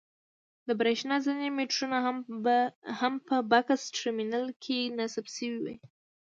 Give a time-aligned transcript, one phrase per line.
[0.67, 1.97] د برېښنا ځینې مېټرونه
[2.99, 5.75] هم په بکس ټرمینل کې نصب شوي وي.